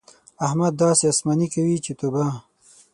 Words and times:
احمد 0.45 0.73
داسې 0.83 1.03
اسماني 1.11 1.47
کوي 1.53 1.77
چې 1.85 1.91
توبه! 1.99 2.25